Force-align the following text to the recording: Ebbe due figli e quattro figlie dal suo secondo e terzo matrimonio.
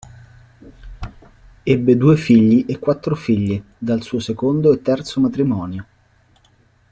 Ebbe 1.63 1.95
due 1.95 2.17
figli 2.17 2.65
e 2.67 2.79
quattro 2.79 3.15
figlie 3.15 3.63
dal 3.77 4.01
suo 4.01 4.17
secondo 4.17 4.73
e 4.73 4.81
terzo 4.81 5.19
matrimonio. 5.19 5.85